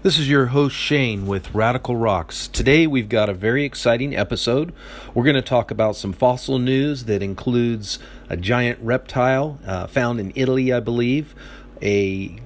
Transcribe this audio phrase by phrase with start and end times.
[0.00, 2.46] This is your host Shane with Radical Rocks.
[2.46, 4.72] Today we've got a very exciting episode.
[5.12, 7.98] We're going to talk about some fossil news that includes
[8.28, 11.34] a giant reptile uh, found in Italy, I believe,
[11.82, 12.38] a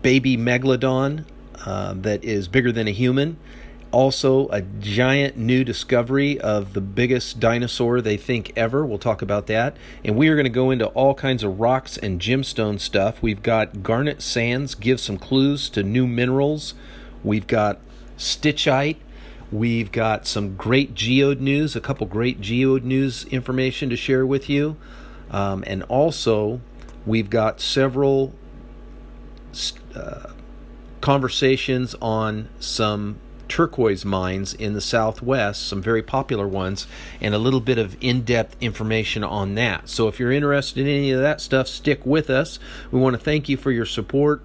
[0.00, 1.26] baby megalodon
[1.66, 3.36] uh, that is bigger than a human,
[3.92, 8.84] also a giant new discovery of the biggest dinosaur they think ever.
[8.84, 9.76] We'll talk about that.
[10.04, 13.22] And we are going to go into all kinds of rocks and gemstone stuff.
[13.22, 16.74] We've got garnet sands, give some clues to new minerals.
[17.24, 17.78] We've got
[18.16, 18.96] stichtite.
[19.52, 24.48] We've got some great geode news, a couple great geode news information to share with
[24.48, 24.76] you.
[25.30, 26.60] Um, and also,
[27.04, 28.32] we've got several
[29.94, 30.30] uh,
[31.00, 33.18] conversations on some
[33.50, 36.86] turquoise mines in the southwest, some very popular ones,
[37.20, 39.88] and a little bit of in depth information on that.
[39.88, 42.58] So if you're interested in any of that stuff, stick with us.
[42.90, 44.40] We want to thank you for your support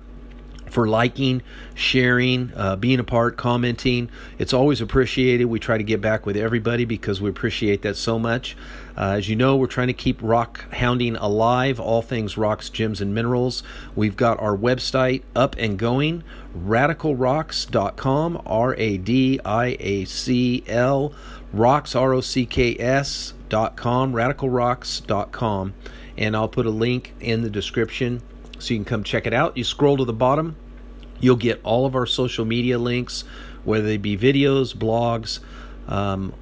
[0.76, 1.42] for liking,
[1.74, 4.10] sharing, uh, being a part, commenting.
[4.38, 5.46] It's always appreciated.
[5.46, 8.58] We try to get back with everybody because we appreciate that so much.
[8.98, 13.00] Uh, as you know, we're trying to keep rock hounding alive, all things rocks, gems,
[13.00, 13.64] and minerals.
[13.96, 16.26] We've got our website up and going,
[16.58, 21.14] radicalrocks.com, R A D I A C L,
[21.54, 25.74] rocks, R O C K S.com, radicalrocks.com.
[26.18, 28.22] And I'll put a link in the description
[28.60, 29.58] so you can come check it out.
[29.58, 30.56] You scroll to the bottom,
[31.20, 33.24] You'll get all of our social media links,
[33.64, 35.40] whether they be videos, blogs,
[35.88, 36.34] um,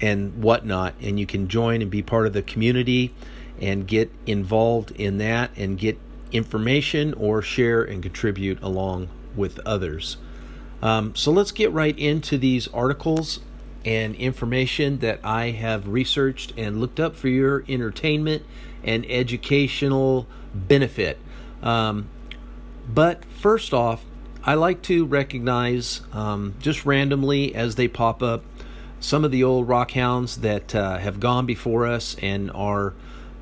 [0.00, 0.94] and whatnot.
[1.00, 3.14] And you can join and be part of the community
[3.60, 5.98] and get involved in that and get
[6.32, 10.16] information or share and contribute along with others.
[10.82, 13.40] Um, so let's get right into these articles
[13.84, 18.44] and information that I have researched and looked up for your entertainment
[18.82, 21.18] and educational benefit.
[21.62, 22.08] Um,
[22.88, 24.04] but first off,
[24.42, 28.44] I like to recognize um, just randomly as they pop up
[29.00, 32.94] some of the old rockhounds that uh, have gone before us and are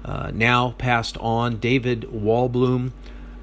[0.04, 1.56] uh, now passed on.
[1.58, 2.92] David Wahlblum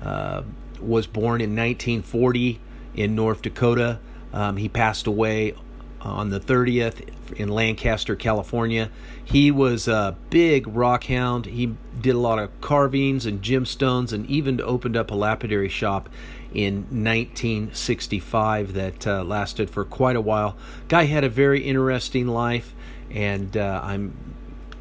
[0.02, 0.44] uh,
[0.82, 2.60] was born in 1940
[2.96, 4.00] in North Dakota.
[4.34, 5.54] Um, he passed away
[6.02, 8.90] on the 30th in Lancaster, California.
[9.24, 11.46] He was a big rock hound.
[11.46, 16.10] He did a lot of carvings and gemstones and even opened up a lapidary shop
[16.54, 20.56] in 1965 that uh, lasted for quite a while.
[20.88, 22.74] Guy had a very interesting life
[23.12, 24.10] and uh, I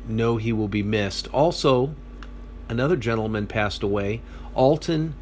[0.07, 1.29] know he will be missed.
[1.29, 1.95] Also,
[2.69, 4.23] another gentleman passed away,
[4.55, 5.15] Alton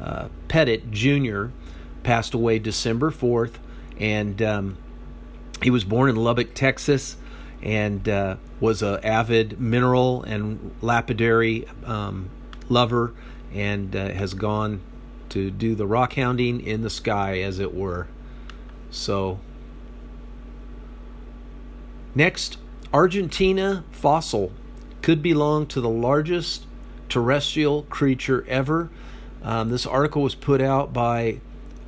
[0.00, 1.46] uh, Pettit Jr.
[2.02, 3.54] passed away December 4th
[3.98, 4.76] and um,
[5.62, 7.16] he was born in Lubbock, Texas,
[7.62, 12.30] and uh, was an avid mineral and lapidary um,
[12.68, 13.14] lover,
[13.52, 14.80] and uh, has gone
[15.30, 18.06] to do the rock hounding in the sky, as it were.
[18.90, 19.40] So,
[22.14, 22.58] next,
[22.92, 24.52] Argentina fossil
[25.02, 26.66] could belong to the largest
[27.08, 28.90] terrestrial creature ever.
[29.42, 31.40] Um, this article was put out by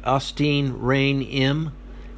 [0.05, 1.73] Austin Rain M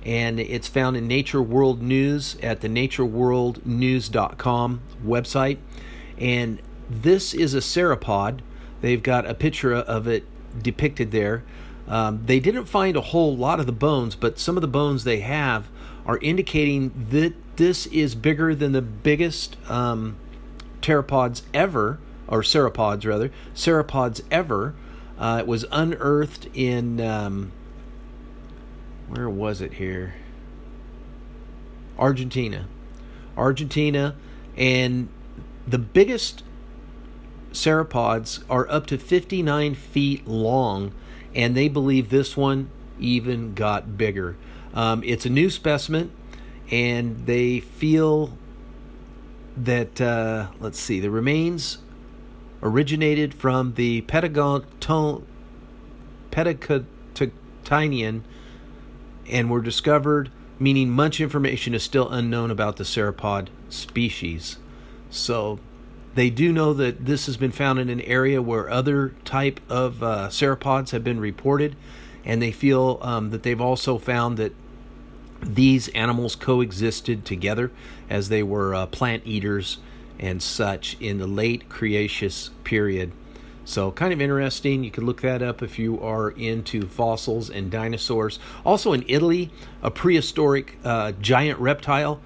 [0.04, 5.58] and it's found in Nature World News at the natureworldnews.com website.
[6.18, 8.40] And this is a sauropod.
[8.80, 10.24] They've got a picture of it
[10.62, 11.44] depicted there.
[11.86, 15.04] Um, they didn't find a whole lot of the bones, but some of the bones
[15.04, 15.68] they have
[16.06, 20.16] are indicating that this is bigger than the biggest um,
[20.80, 24.74] pteropods ever, or sauropods rather, sauropods ever.
[25.18, 27.52] Uh, it was unearthed in um,
[29.10, 30.14] where was it here?
[31.98, 32.66] Argentina.
[33.36, 34.14] Argentina,
[34.56, 35.08] and
[35.66, 36.42] the biggest
[37.52, 40.92] sauropods are up to 59 feet long,
[41.34, 44.36] and they believe this one even got bigger.
[44.74, 46.12] Um, it's a new specimen,
[46.70, 48.36] and they feel
[49.56, 51.78] that, uh, let's see, the remains
[52.62, 54.64] originated from the Patagon-
[56.30, 58.24] Patagonian
[59.30, 64.58] and were discovered, meaning much information is still unknown about the sauropod species.
[65.10, 65.58] So
[66.14, 70.02] they do know that this has been found in an area where other type of
[70.02, 71.76] uh, sauropods have been reported,
[72.24, 74.52] and they feel um, that they've also found that
[75.42, 77.70] these animals coexisted together
[78.10, 79.78] as they were uh, plant eaters
[80.18, 83.12] and such in the late Cretaceous period.
[83.70, 84.82] So, kind of interesting.
[84.82, 88.40] You can look that up if you are into fossils and dinosaurs.
[88.66, 92.20] Also, in Italy, a prehistoric uh, giant reptile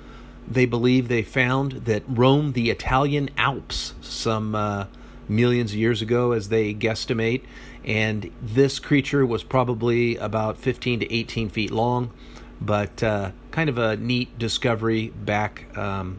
[0.49, 4.87] they believe they found that roamed the Italian Alps some uh,
[5.29, 7.43] millions of years ago, as they guesstimate.
[7.85, 12.11] And this creature was probably about 15 to 18 feet long,
[12.59, 16.19] but uh, kind of a neat discovery back um,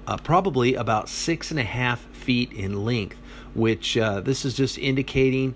[0.06, 3.16] uh, probably about six and a half feet in length,
[3.54, 5.54] which uh, this is just indicating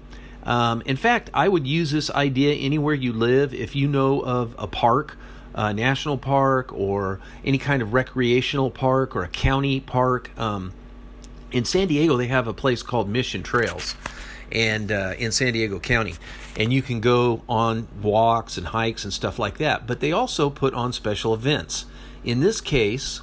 [0.44, 3.54] um, in fact, I would use this idea anywhere you live.
[3.54, 5.16] If you know of a park,
[5.54, 10.72] a national park, or any kind of recreational park, or a county park, um,
[11.54, 13.94] in San Diego they have a place called Mission Trails,
[14.50, 16.16] and uh, in San Diego County,
[16.56, 19.86] and you can go on walks and hikes and stuff like that.
[19.86, 21.86] But they also put on special events.
[22.24, 23.20] In this case,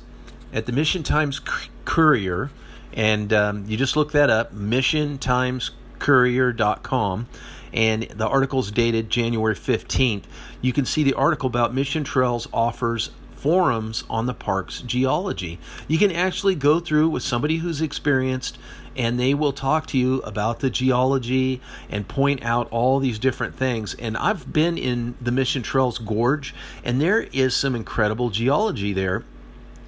[0.53, 1.41] at the Mission Times
[1.85, 2.51] Courier,
[2.93, 7.27] and um, you just look that up, missiontimescourier.com,
[7.73, 10.23] and the article's dated January 15th.
[10.61, 13.11] You can see the article about Mission Trails offers
[13.41, 15.59] forums on the park's geology.
[15.87, 18.57] You can actually go through with somebody who's experienced
[18.95, 23.55] and they will talk to you about the geology and point out all these different
[23.55, 23.93] things.
[23.95, 26.53] And I've been in the Mission Trails Gorge
[26.83, 29.23] and there is some incredible geology there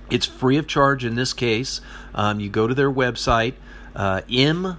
[0.09, 1.81] it's free of charge in this case.
[2.13, 3.55] Um, you go to their website,
[3.95, 4.75] uh, mtrp.org,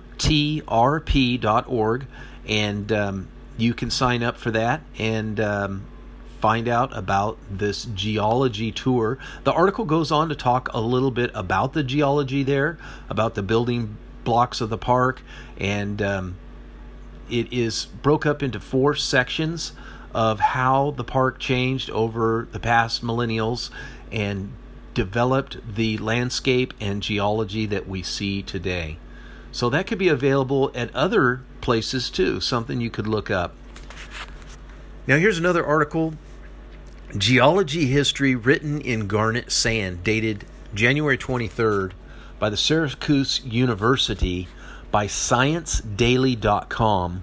[2.47, 5.87] and um, you can sign up for that and um,
[6.45, 9.17] find out about this geology tour.
[9.45, 12.77] The article goes on to talk a little bit about the geology there,
[13.09, 15.23] about the building blocks of the park,
[15.57, 16.37] and um,
[17.31, 19.73] it is broke up into four sections
[20.13, 23.71] of how the park changed over the past millennials
[24.13, 24.53] and
[24.93, 28.99] developed the landscape and geology that we see today.
[29.51, 33.55] So that could be available at other places too, something you could look up.
[35.07, 36.13] Now, here's another article
[37.17, 40.45] Geology History Written in Garnet Sand, dated
[40.75, 41.93] January 23rd
[42.41, 44.49] by the Syracuse University
[44.91, 47.23] by ScienceDaily.com.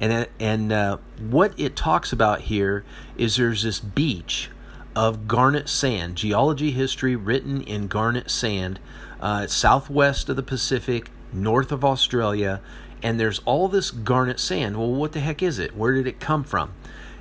[0.00, 2.84] And, and uh, what it talks about here
[3.16, 4.50] is there's this beach
[4.96, 8.80] of garnet sand, geology history written in garnet sand,
[9.20, 12.60] uh, southwest of the Pacific, north of Australia,
[13.02, 14.76] and there's all this garnet sand.
[14.76, 15.76] Well, what the heck is it?
[15.76, 16.72] Where did it come from?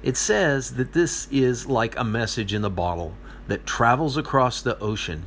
[0.03, 3.13] It says that this is like a message in the bottle
[3.47, 5.23] that travels across the ocean.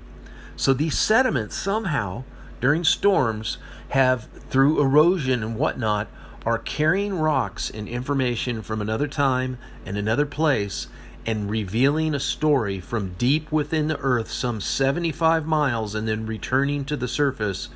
[0.56, 2.24] So these sediments somehow
[2.60, 3.58] during storms
[3.90, 6.08] have, through erosion and whatnot,
[6.44, 10.86] are carrying rocks and information from another time and another place
[11.26, 16.84] and revealing a story from deep within the earth, some 75 miles, and then returning
[16.86, 17.68] to the surface,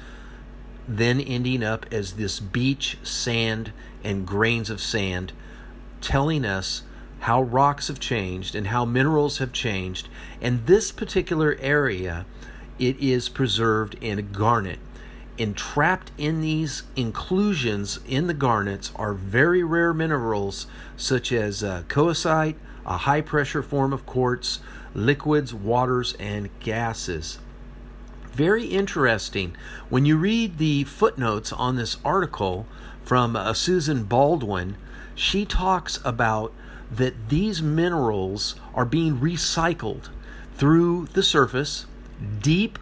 [0.88, 3.72] then ending up as this beach, sand,
[4.02, 5.32] and grains of sand,
[6.04, 6.82] telling us
[7.20, 10.08] how rocks have changed and how minerals have changed.
[10.42, 12.26] And this particular area,
[12.78, 14.78] it is preserved in garnet.
[15.38, 22.56] Entrapped in these inclusions in the garnets are very rare minerals such as uh, coesite,
[22.86, 24.60] a high pressure form of quartz,
[24.94, 27.38] liquids, waters, and gases.
[28.32, 29.56] Very interesting.
[29.88, 32.66] When you read the footnotes on this article
[33.02, 34.76] from uh, Susan Baldwin,
[35.14, 36.52] she talks about
[36.90, 40.08] that these minerals are being recycled
[40.56, 41.86] through the surface,
[42.40, 42.78] deep,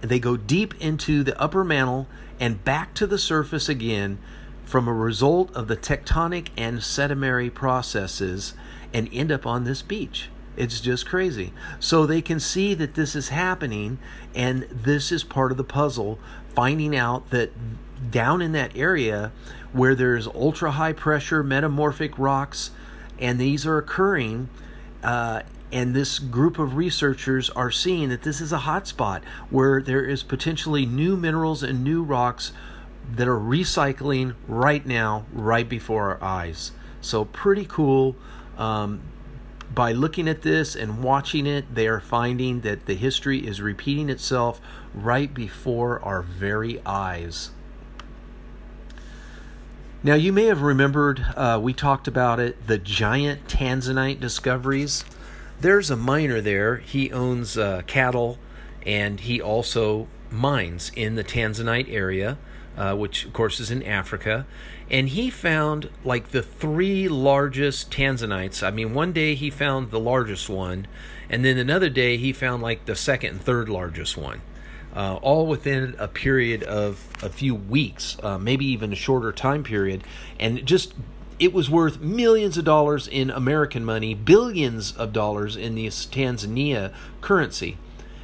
[0.00, 2.06] they go deep into the upper mantle
[2.38, 4.18] and back to the surface again
[4.64, 8.54] from a result of the tectonic and sedimentary processes
[8.92, 10.28] and end up on this beach.
[10.56, 11.52] It's just crazy.
[11.78, 13.98] So they can see that this is happening,
[14.34, 16.18] and this is part of the puzzle,
[16.54, 17.52] finding out that
[18.10, 19.32] down in that area
[19.72, 22.70] where there's ultra high pressure metamorphic rocks
[23.18, 24.48] and these are occurring.
[25.02, 30.04] Uh, and this group of researchers are seeing that this is a hotspot where there
[30.04, 32.52] is potentially new minerals and new rocks
[33.14, 36.72] that are recycling right now, right before our eyes.
[37.00, 38.16] So, pretty cool.
[38.56, 39.00] Um,
[39.74, 44.08] by looking at this and watching it, they are finding that the history is repeating
[44.08, 44.60] itself
[44.94, 47.50] right before our very eyes.
[50.02, 55.04] Now, you may have remembered, uh, we talked about it, the giant tanzanite discoveries.
[55.60, 56.76] There's a miner there.
[56.76, 58.38] He owns uh, cattle
[58.84, 62.38] and he also mines in the tanzanite area,
[62.76, 64.46] uh, which of course is in Africa.
[64.90, 68.62] And he found like the three largest tanzanites.
[68.62, 70.86] I mean, one day he found the largest one,
[71.28, 74.42] and then another day he found like the second and third largest one
[74.96, 79.62] uh, all within a period of a few weeks, uh, maybe even a shorter time
[79.62, 80.02] period,
[80.40, 80.94] and just
[81.38, 86.94] it was worth millions of dollars in American money, billions of dollars in the Tanzania
[87.20, 87.76] currency.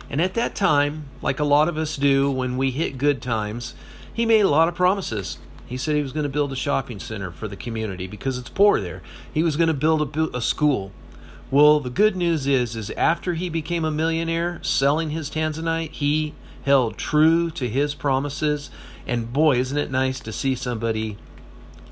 [0.08, 3.74] And at that time, like a lot of us do when we hit good times,
[4.12, 5.36] he made a lot of promises.
[5.72, 8.50] He said he was going to build a shopping center for the community because it's
[8.50, 9.00] poor there.
[9.32, 10.92] He was going to build a, a school.
[11.50, 16.34] Well, the good news is, is after he became a millionaire selling his tanzanite, he
[16.66, 18.70] held true to his promises.
[19.06, 21.16] And boy, isn't it nice to see somebody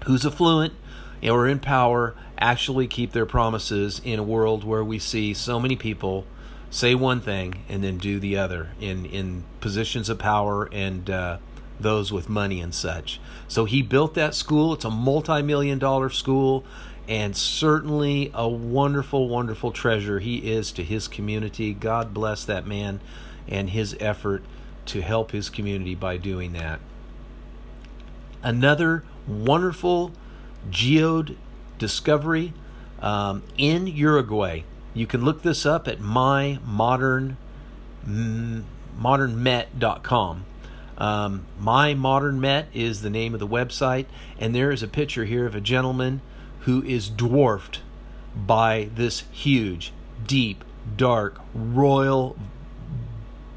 [0.04, 0.74] who's affluent
[1.22, 5.76] or in power actually keep their promises in a world where we see so many
[5.76, 6.26] people
[6.68, 11.38] say one thing and then do the other in, in positions of power and uh,
[11.82, 13.20] those with money and such.
[13.48, 14.74] So he built that school.
[14.74, 16.64] It's a multi million dollar school
[17.08, 21.74] and certainly a wonderful, wonderful treasure he is to his community.
[21.74, 23.00] God bless that man
[23.48, 24.44] and his effort
[24.86, 26.80] to help his community by doing that.
[28.42, 30.12] Another wonderful
[30.70, 31.36] geode
[31.78, 32.52] discovery
[33.00, 34.62] um, in Uruguay.
[34.94, 37.36] You can look this up at mymodern
[38.06, 40.44] modernmet.com.
[41.00, 44.04] Um, My Modern Met is the name of the website,
[44.38, 46.20] and there is a picture here of a gentleman
[46.60, 47.80] who is dwarfed
[48.36, 49.92] by this huge,
[50.26, 50.62] deep,
[50.96, 52.36] dark, royal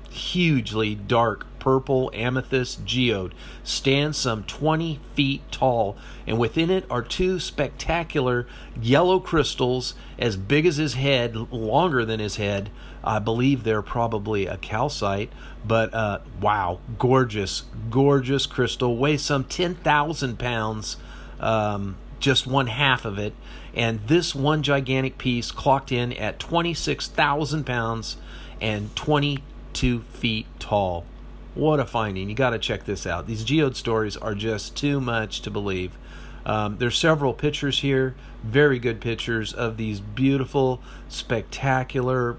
[0.10, 5.96] hugely dark purple amethyst geode stands some 20 feet tall,
[6.28, 8.46] and within it are two spectacular
[8.82, 12.70] yellow crystals as big as his head, longer than his head.
[13.02, 15.32] I believe they're probably a calcite,
[15.66, 18.98] but uh, wow, gorgeous, gorgeous crystal.
[18.98, 20.98] Weighs some 10,000 pounds,
[21.40, 23.34] um, just one half of it.
[23.74, 28.18] And this one gigantic piece clocked in at 26,000 pounds
[28.60, 31.06] and 22 feet tall.
[31.56, 32.30] What a finding.
[32.30, 33.28] You got to check this out.
[33.28, 35.98] These geode stories are just too much to believe.
[36.46, 42.38] Um, there's several pictures here, very good pictures of these beautiful, spectacular,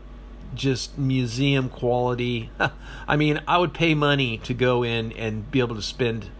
[0.54, 2.50] just museum quality.
[3.08, 6.30] I mean, I would pay money to go in and be able to spend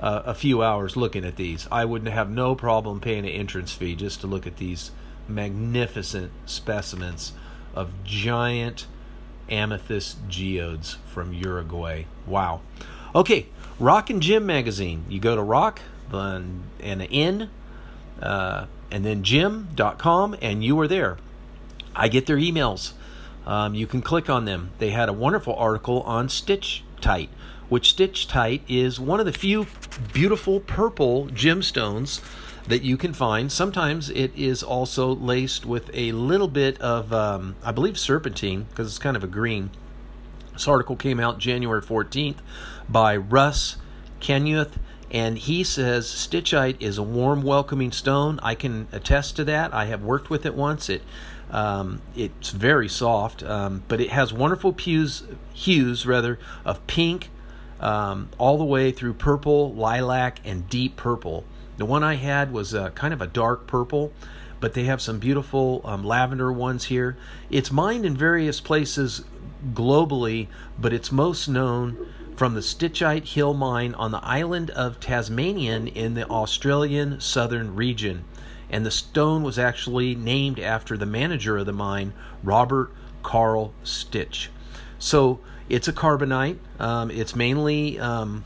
[0.00, 1.68] uh, a few hours looking at these.
[1.70, 4.90] I wouldn't have no problem paying an entrance fee just to look at these
[5.28, 7.32] magnificent specimens
[7.74, 8.86] of giant
[9.48, 12.04] amethyst geodes from Uruguay.
[12.26, 12.60] Wow.
[13.14, 13.46] Okay,
[13.78, 15.04] Rock and Gem magazine.
[15.08, 15.80] You go to rock
[16.12, 17.50] and an N
[18.20, 21.18] uh, and then gem.com and you are there.
[21.96, 22.92] I get their emails.
[23.46, 24.70] Um, you can click on them.
[24.78, 27.28] They had a wonderful article on Stitch Tight,
[27.68, 29.66] which Stichtite is one of the few
[30.12, 32.20] beautiful purple gemstones
[32.68, 33.52] that you can find.
[33.52, 38.86] Sometimes it is also laced with a little bit of, um, I believe, serpentine because
[38.88, 39.70] it's kind of a green.
[40.52, 42.36] This article came out January 14th
[42.88, 43.76] by Russ
[44.20, 44.78] Kenyuth
[45.10, 48.40] And he says stichtite is a warm, welcoming stone.
[48.42, 49.74] I can attest to that.
[49.74, 50.88] I have worked with it once.
[50.88, 51.02] It
[51.50, 57.30] um, it's very soft, um, but it has wonderful hues, hues rather of pink,
[57.78, 61.44] um, all the way through purple, lilac, and deep purple.
[61.76, 64.12] The one I had was uh, kind of a dark purple,
[64.60, 67.16] but they have some beautiful um, lavender ones here.
[67.50, 69.24] It's mined in various places
[69.72, 75.88] globally, but it's most known from the Stichtite Hill mine on the island of Tasmanian
[75.88, 78.24] in the Australian southern region.
[78.70, 82.12] And the stone was actually named after the manager of the mine,
[82.42, 82.90] Robert
[83.22, 84.48] Carl Sticht.
[84.98, 86.58] So it's a carbonate.
[86.78, 88.44] Um, it's mainly um,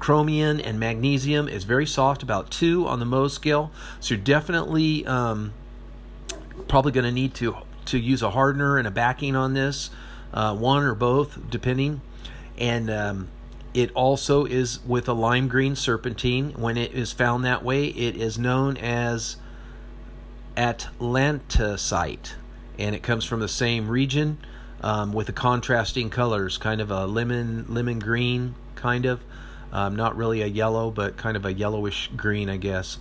[0.00, 1.48] chromium and magnesium.
[1.48, 3.70] is very soft, about two on the Mohs scale.
[4.00, 5.52] So you're definitely um,
[6.66, 9.90] probably going to need to to use a hardener and a backing on this,
[10.32, 12.00] uh, one or both, depending
[12.60, 13.28] and um,
[13.72, 16.52] it also is with a lime green serpentine.
[16.52, 19.36] When it is found that way, it is known as
[20.56, 22.34] atlantisite,
[22.78, 24.38] and it comes from the same region
[24.82, 29.22] um, with the contrasting colors, kind of a lemon lemon green, kind of.
[29.72, 32.98] Um, not really a yellow, but kind of a yellowish green, I guess.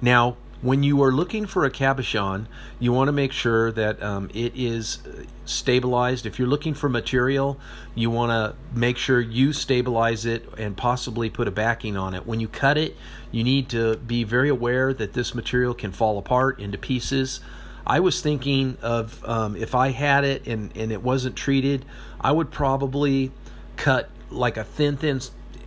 [0.00, 2.46] Now, when you are looking for a cabochon,
[2.80, 4.98] you want to make sure that um, it is
[5.44, 6.26] stabilized.
[6.26, 7.60] If you're looking for material,
[7.94, 12.26] you want to make sure you stabilize it and possibly put a backing on it.
[12.26, 12.96] When you cut it,
[13.30, 17.40] you need to be very aware that this material can fall apart into pieces.
[17.86, 21.84] I was thinking of um, if I had it and, and it wasn't treated,
[22.20, 23.30] I would probably
[23.76, 25.20] cut like a thin, thin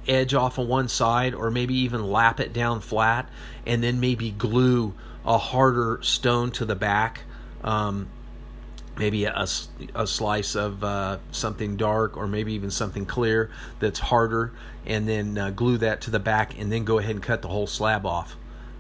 [0.07, 3.29] edge off on one side or maybe even lap it down flat
[3.65, 4.93] and then maybe glue
[5.25, 7.21] a harder stone to the back
[7.63, 8.07] um,
[8.97, 9.47] maybe a,
[9.95, 14.53] a slice of uh, something dark or maybe even something clear that's harder
[14.85, 17.47] and then uh, glue that to the back and then go ahead and cut the
[17.47, 18.35] whole slab off.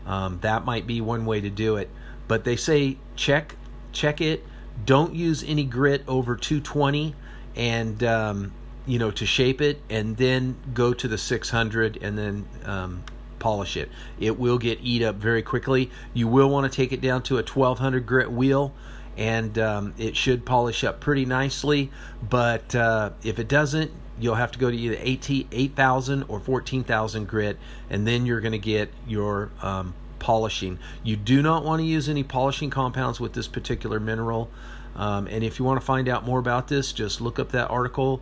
[0.05, 1.89] Um, that might be one way to do it.
[2.27, 3.55] But they say check
[3.91, 4.45] check it.
[4.85, 7.15] Don't use any grit over 220
[7.55, 8.53] and um,
[8.85, 13.03] you know, to shape it and then go to the 600 and then um,
[13.39, 13.89] polish it.
[14.19, 15.91] It will get eat up very quickly.
[16.13, 18.73] You will want to take it down to a 1200 grit wheel
[19.17, 21.91] and um, it should polish up pretty nicely.
[22.27, 27.57] But uh, if it doesn't, you'll have to go to either 8000 or 14,000 grit
[27.89, 30.79] and then you're going to get your um, polishing.
[31.03, 34.49] You do not want to use any polishing compounds with this particular mineral.
[34.95, 37.69] Um, and if you want to find out more about this, just look up that
[37.69, 38.21] article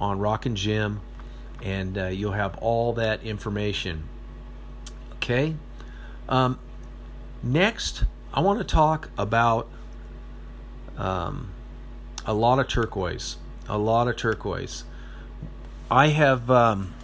[0.00, 1.00] on Rockin' Gem,
[1.62, 4.04] and uh, you'll have all that information.
[5.14, 5.54] Okay.
[6.28, 6.58] Um,
[7.42, 9.68] next, I want to talk about
[10.96, 11.50] um,
[12.24, 13.36] a lot of turquoise.
[13.68, 14.84] A lot of turquoise.
[15.90, 16.94] I have um,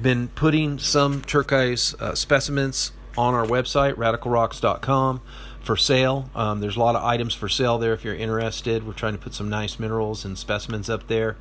[0.00, 5.20] been putting some turquoise uh, specimens on our website, radicalrocks.com,
[5.60, 6.30] for sale.
[6.34, 8.86] Um, there's a lot of items for sale there if you're interested.
[8.86, 11.36] We're trying to put some nice minerals and specimens up there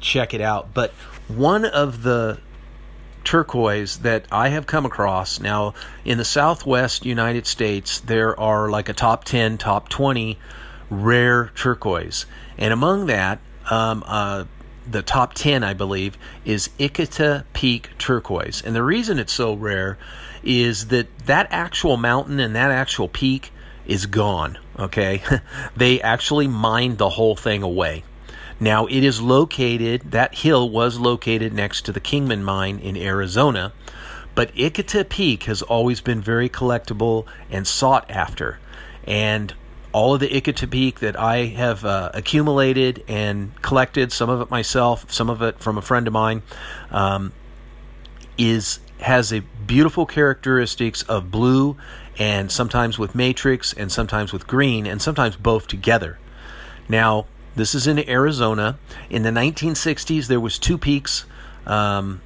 [0.00, 0.74] check it out.
[0.74, 0.92] But
[1.28, 2.38] one of the
[3.24, 8.88] turquoise that I have come across now in the southwest United States, there are like
[8.88, 10.38] a top 10, top 20
[10.88, 12.26] rare turquoise.
[12.58, 13.38] And among that,
[13.70, 14.44] um, uh,
[14.90, 18.62] the top 10, I believe, is Ithaca Peak turquoise.
[18.62, 19.98] And the reason it's so rare
[20.42, 23.52] is that that actual mountain and that actual peak
[23.86, 24.58] is gone.
[24.78, 25.22] Okay.
[25.76, 28.04] they actually mined the whole thing away.
[28.60, 33.72] Now, it is located, that hill was located next to the Kingman mine in Arizona,
[34.34, 38.58] but Ithaca Peak has always been very collectible and sought after.
[39.04, 39.54] And
[39.92, 44.50] all of the Ithaca Peak that I have uh, accumulated and collected, some of it
[44.50, 46.42] myself, some of it from a friend of mine,
[46.90, 47.32] um,
[48.36, 51.74] is has a beautiful characteristics of blue
[52.18, 56.18] and sometimes with matrix and sometimes with green and sometimes both together.
[56.86, 57.24] Now,
[57.56, 58.78] this is in Arizona.
[59.08, 61.24] In the 1960s, there was two peaks,
[61.66, 62.20] um,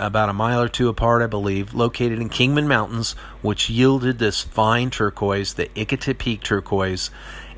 [0.00, 4.42] about a mile or two apart, I believe, located in Kingman Mountains, which yielded this
[4.42, 7.10] fine turquoise, the Ithaca Peak turquoise,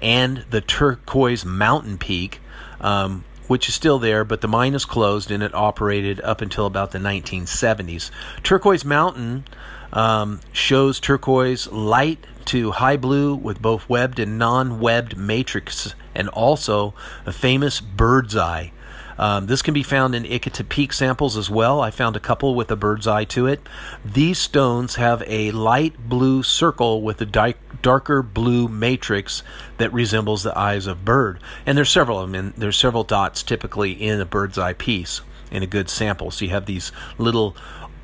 [0.03, 2.41] and the turquoise mountain peak,
[2.81, 6.67] um, which is still there, but the mine is closed and it operated up until
[6.67, 8.11] about the 1970s.
[8.43, 9.45] Turquoise Mountain
[9.93, 16.29] um, shows turquoise light to high blue with both webbed and non webbed matrix, and
[16.31, 18.73] also a famous bird's eye.
[19.19, 21.81] Um, this can be found in Ithaca Peak samples as well.
[21.81, 23.67] I found a couple with a bird's eye to it.
[24.05, 29.43] These stones have a light blue circle with a di- darker blue matrix
[29.79, 31.41] that resembles the eyes of bird.
[31.65, 32.47] And there's several of them.
[32.47, 36.31] And there's several dots typically in a bird's eye piece in a good sample.
[36.31, 37.57] So you have these little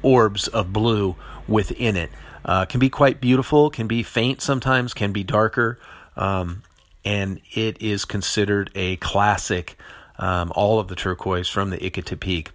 [0.03, 2.11] orbs of blue within it.
[2.45, 5.79] Uh, can be quite beautiful, can be faint sometimes, can be darker,
[6.17, 6.63] um,
[7.05, 9.77] and it is considered a classic.
[10.19, 12.51] Um, all of the turquoise from the Ithaca Peak.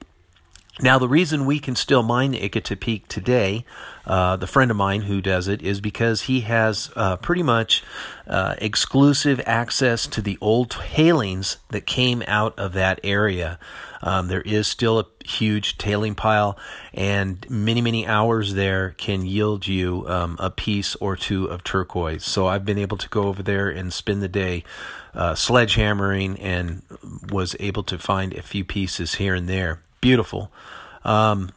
[0.79, 3.65] Now, the reason we can still mine the Ithaca Peak today,
[4.05, 7.83] uh, the friend of mine who does it, is because he has uh, pretty much
[8.27, 13.57] uh, exclusive access to the old tailings that came out of that area.
[14.03, 16.59] Um, there is still a huge tailing pile,
[16.93, 22.23] and many, many hours there can yield you um, a piece or two of turquoise.
[22.23, 24.63] So I've been able to go over there and spend the day
[25.15, 26.83] uh, sledgehammering and
[27.31, 30.51] was able to find a few pieces here and there beautiful.
[31.03, 31.51] Um,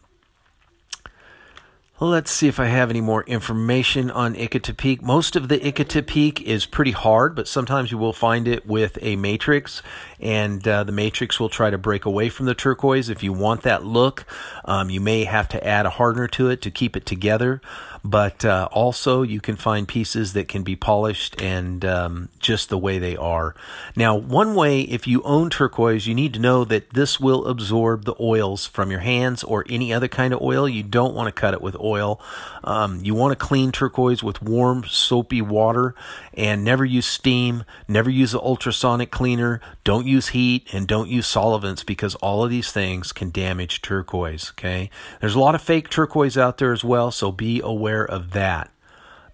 [1.98, 5.02] let's see if I have any more information on Ithaca Peak.
[5.02, 8.98] Most of the Ithaca Peak is pretty hard, but sometimes you will find it with
[9.02, 9.82] a matrix,
[10.18, 13.10] and uh, the matrix will try to break away from the turquoise.
[13.10, 14.24] If you want that look,
[14.64, 17.60] um, you may have to add a hardener to it to keep it together
[18.04, 22.78] but uh, also you can find pieces that can be polished and um, just the
[22.78, 23.54] way they are.
[23.96, 28.04] Now, one way, if you own turquoise, you need to know that this will absorb
[28.04, 30.68] the oils from your hands or any other kind of oil.
[30.68, 32.20] You don't want to cut it with oil.
[32.64, 35.94] Um, you want to clean turquoise with warm, soapy water
[36.34, 41.26] and never use steam, never use an ultrasonic cleaner, don't use heat, and don't use
[41.26, 44.50] solvents because all of these things can damage turquoise.
[44.52, 48.32] Okay, there's a lot of fake turquoise out there as well, so be aware of
[48.32, 48.70] that.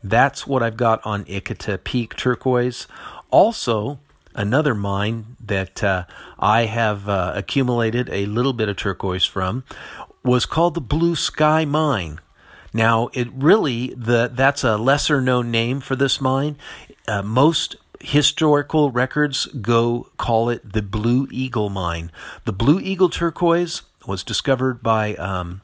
[0.03, 2.87] That's what I've got on Ithaca Peak turquoise.
[3.31, 3.99] Also,
[4.35, 6.05] another mine that uh,
[6.39, 9.65] I have uh, accumulated a little bit of turquoise from
[10.23, 12.21] was called the Blue Sky Mine.
[12.73, 16.57] Now, it really the that's a lesser known name for this mine.
[17.09, 22.11] Uh, most historical records go call it the Blue Eagle mine.
[22.45, 25.63] The Blue Eagle turquoise was discovered by um,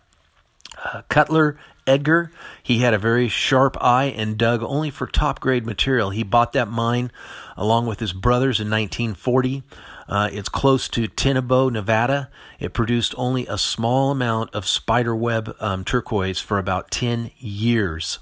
[0.82, 2.30] uh, Cutler Edgar.
[2.62, 6.10] He had a very sharp eye and dug only for top grade material.
[6.10, 7.10] He bought that mine
[7.56, 9.62] along with his brothers in 1940.
[10.08, 12.30] Uh, it's close to Tenabo, Nevada.
[12.58, 18.18] It produced only a small amount of spiderweb um, turquoise for about 10 years.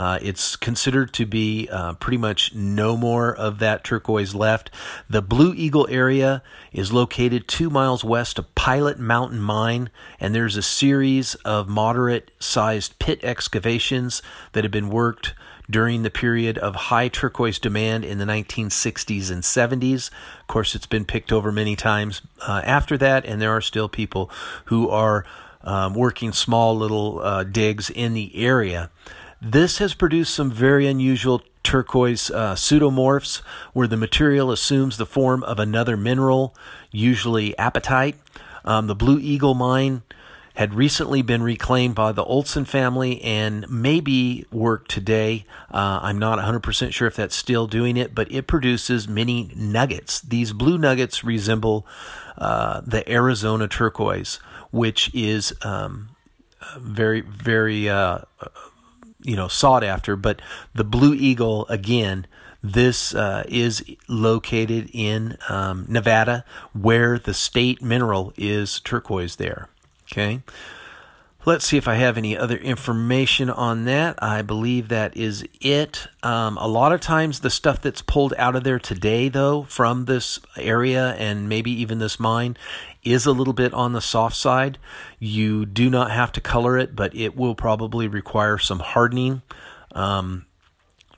[0.00, 4.70] Uh, it's considered to be uh, pretty much no more of that turquoise left.
[5.10, 10.56] The Blue Eagle area is located two miles west of Pilot Mountain Mine, and there's
[10.56, 15.34] a series of moderate sized pit excavations that have been worked
[15.68, 20.10] during the period of high turquoise demand in the 1960s and 70s.
[20.40, 23.90] Of course, it's been picked over many times uh, after that, and there are still
[23.90, 24.30] people
[24.64, 25.26] who are
[25.60, 28.90] um, working small little uh, digs in the area.
[29.42, 33.38] This has produced some very unusual turquoise uh, pseudomorphs
[33.72, 36.54] where the material assumes the form of another mineral,
[36.90, 38.16] usually apatite.
[38.66, 40.02] Um, the Blue Eagle mine
[40.54, 45.46] had recently been reclaimed by the Olson family and maybe work today.
[45.70, 50.20] Uh, I'm not 100% sure if that's still doing it, but it produces many nuggets.
[50.20, 51.86] These blue nuggets resemble
[52.36, 54.38] uh, the Arizona turquoise,
[54.70, 56.10] which is um,
[56.76, 58.18] very, very uh,
[59.22, 60.16] you know sought after.
[60.16, 60.40] But
[60.74, 62.26] the Blue Eagle again.
[62.62, 69.36] This uh, is located in um, Nevada, where the state mineral is turquoise.
[69.36, 69.70] There,
[70.12, 70.42] okay.
[71.46, 74.22] Let's see if I have any other information on that.
[74.22, 76.06] I believe that is it.
[76.22, 80.04] Um, a lot of times, the stuff that's pulled out of there today, though, from
[80.04, 82.58] this area and maybe even this mine,
[83.02, 84.78] is a little bit on the soft side.
[85.18, 89.42] You do not have to color it, but it will probably require some hardening.
[89.92, 90.46] Um,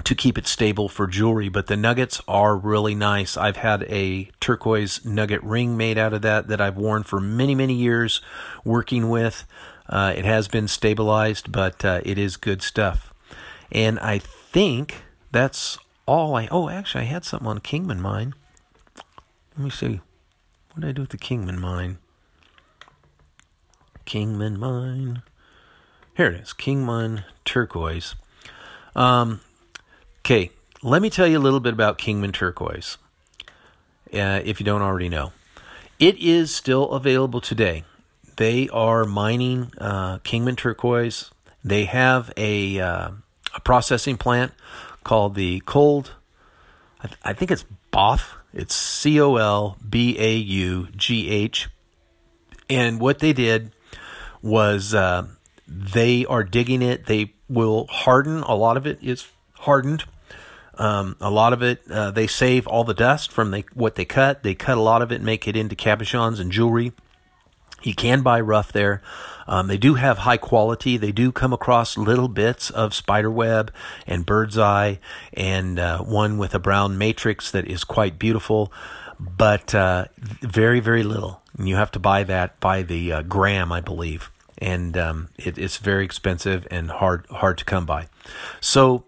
[0.05, 3.37] to keep it stable for jewelry, but the nuggets are really nice.
[3.37, 7.55] I've had a turquoise nugget ring made out of that that I've worn for many,
[7.55, 8.21] many years
[8.64, 9.45] working with.
[9.88, 13.12] Uh, it has been stabilized, but uh, it is good stuff.
[13.71, 16.49] And I think that's all I.
[16.51, 18.35] Oh, actually, I had something on Kingman mine.
[19.57, 20.01] Let me see.
[20.73, 21.99] What did I do with the Kingman mine?
[24.07, 25.23] Kingman mine.
[26.17, 26.55] Here it is.
[26.55, 28.15] Kingman turquoise.
[28.97, 29.41] Um,
[30.21, 30.51] okay,
[30.83, 32.97] let me tell you a little bit about Kingman turquoise.
[34.15, 35.33] Uh, if you don't already know,
[35.99, 37.85] it is still available today.
[38.37, 41.31] They are mining uh, Kingman turquoise.
[41.63, 43.11] They have a, uh,
[43.55, 44.53] a processing plant
[45.05, 46.13] called the Cold.
[47.03, 48.39] I, th- I think it's BAUGH.
[48.53, 51.69] It's C O L B A U G H.
[52.69, 53.73] And what they did
[54.43, 55.27] was uh,
[55.67, 57.07] they are digging it.
[57.07, 58.43] They will harden.
[58.43, 60.05] A lot of it is hardened.
[60.75, 64.43] Um, a lot of it, uh, they save all the dust from what they cut.
[64.43, 66.93] They cut a lot of it, make it into cabochons and jewelry
[67.83, 69.03] You can buy rough there.
[69.47, 70.97] Um, they do have high quality.
[70.97, 73.73] They do come across little bits of spiderweb
[74.07, 75.01] and bird's eye,
[75.33, 78.73] and uh, one with a brown matrix that is quite beautiful,
[79.18, 81.42] but uh, very, very little.
[81.59, 85.59] And you have to buy that by the uh, gram, I believe, and um, it,
[85.59, 88.09] it's very expensive and hard hard to come by.
[88.61, 89.05] So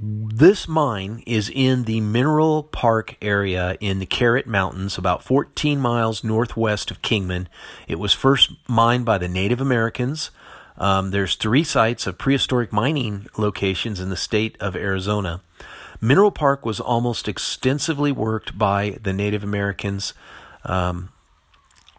[0.00, 6.24] this mine is in the Mineral Park area in the Cerbat Mountains, about 14 miles
[6.24, 7.48] northwest of Kingman.
[7.86, 10.30] It was first mined by the Native Americans.
[10.78, 15.42] Um, there's three sites of prehistoric mining locations in the state of Arizona.
[16.00, 20.14] Mineral Park was almost extensively worked by the Native Americans,
[20.64, 21.10] um,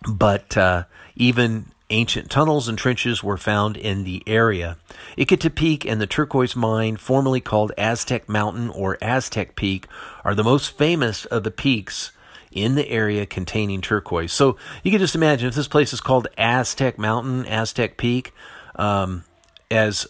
[0.09, 0.83] but uh,
[1.15, 4.77] even Ancient tunnels and trenches were found in the area.
[5.17, 9.87] Ithaca Peak and the turquoise mine, formerly called Aztec Mountain or Aztec Peak,
[10.23, 12.11] are the most famous of the peaks
[12.51, 14.31] in the area containing turquoise.
[14.31, 18.33] So you can just imagine if this place is called Aztec Mountain, Aztec Peak,
[18.75, 19.23] um,
[19.69, 20.07] as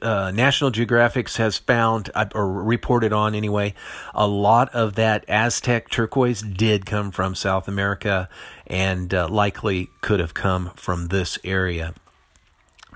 [0.00, 3.74] uh, National Geographic has found uh, or reported on anyway,
[4.14, 8.28] a lot of that Aztec turquoise did come from South America
[8.66, 11.94] and uh, likely could have come from this area.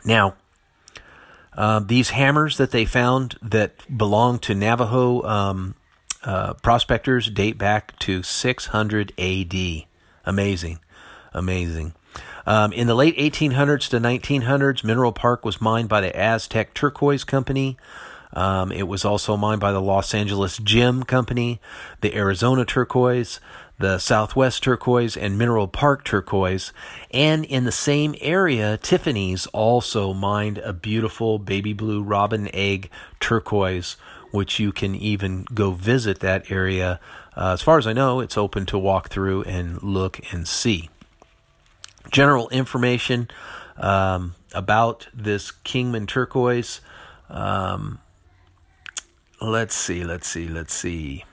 [0.05, 0.37] Now,
[1.57, 5.74] uh, these hammers that they found that belong to Navajo um,
[6.22, 9.55] uh, prospectors date back to 600 AD.
[10.24, 10.79] Amazing,
[11.33, 11.94] amazing.
[12.49, 17.23] Um, in the late 1800s to 1900s, Mineral Park was mined by the Aztec Turquoise
[17.23, 17.77] Company.
[18.33, 21.61] Um, it was also mined by the Los Angeles Gem Company,
[22.01, 23.39] the Arizona Turquoise,
[23.79, 26.73] the Southwest Turquoise, and Mineral Park Turquoise.
[27.11, 32.89] And in the same area, Tiffany's also mined a beautiful baby blue robin egg
[33.21, 33.99] turquoise,
[34.31, 36.99] which you can even go visit that area.
[37.37, 40.89] Uh, as far as I know, it's open to walk through and look and see
[42.11, 43.29] general information
[43.77, 46.81] um, about this Kingman turquoise.
[47.29, 47.99] Um,
[49.40, 51.25] let's see, let's see, let's see.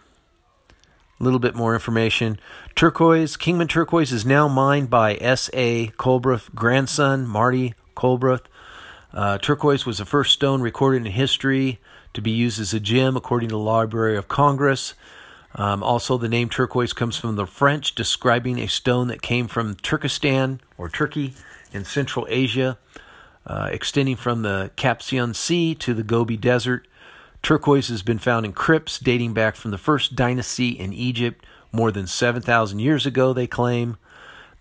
[1.20, 2.40] A little bit more information.
[2.76, 5.88] Turquoise, Kingman turquoise is now mined by S.A.
[5.98, 8.42] Colbaugh grandson, Marty Colbaugh.
[9.14, 11.80] Uh, turquoise was the first stone recorded in history
[12.14, 14.94] to be used as a gem, according to the Library of Congress.
[15.56, 19.76] Um, also, the name turquoise comes from the French, describing a stone that came from
[19.76, 21.34] Turkestan or Turkey
[21.72, 22.78] in Central Asia,
[23.48, 26.88] uh, extending from the Caspian Sea to the Gobi Desert.
[27.42, 31.92] Turquoise has been found in crypts dating back from the first dynasty in Egypt, more
[31.92, 33.98] than 7,000 years ago, they claim.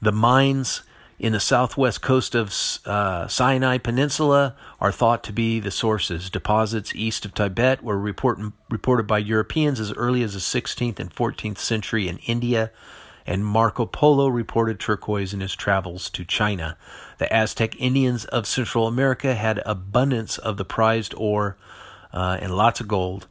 [0.01, 0.83] The mines
[1.19, 2.53] in the southwest coast of
[2.87, 6.29] uh, Sinai Peninsula are thought to be the sources.
[6.29, 11.15] Deposits east of Tibet were report, reported by Europeans as early as the 16th and
[11.15, 12.73] 14th century in India,
[13.27, 16.77] and Marco Polo reported turquoise in his travels to China.
[17.19, 21.57] The Aztec Indians of Central America had abundance of the prized ore
[22.13, 23.27] uh, and lots of gold.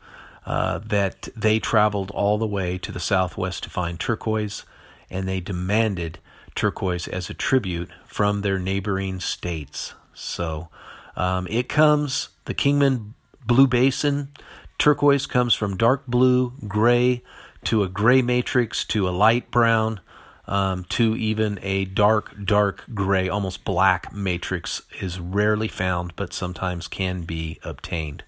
[0.46, 4.66] Uh, that they traveled all the way to the southwest to find turquoise,
[5.10, 6.20] and they demanded
[6.56, 9.94] turquoise as a tribute from their neighboring states.
[10.14, 10.70] So
[11.16, 13.14] um, it comes, the Kingman
[13.46, 14.30] Blue Basin
[14.78, 17.24] turquoise comes from dark blue, gray,
[17.66, 20.00] to a gray matrix, to a light brown,
[20.48, 26.88] um, to even a dark, dark gray, almost black matrix is rarely found, but sometimes
[26.88, 28.24] can be obtained.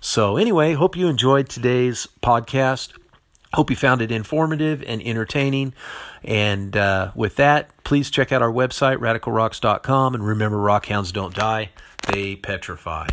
[0.00, 2.92] So, anyway, hope you enjoyed today's podcast.
[3.54, 5.74] Hope you found it informative and entertaining.
[6.22, 10.14] And uh, with that, please check out our website, radicalrocks.com.
[10.14, 11.70] And remember, rockhounds don't die,
[12.06, 13.08] they petrify.